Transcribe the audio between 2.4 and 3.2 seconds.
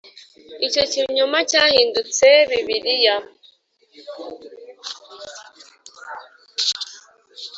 bibiliya